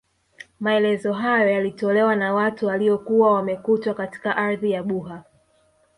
Maelezo 0.59 1.13
hayo 1.13 1.49
yalitolewa 1.49 2.15
na 2.15 2.33
watu 2.33 2.65
waliokuwa 2.67 3.33
wamekutwa 3.33 3.93
katika 3.93 4.37
ardhi 4.37 4.71
ya 4.71 4.83
Buha 4.83 5.23